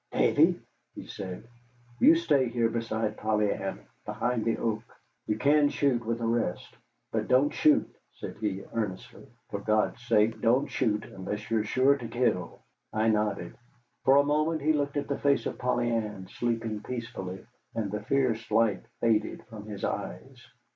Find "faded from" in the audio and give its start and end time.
19.01-19.67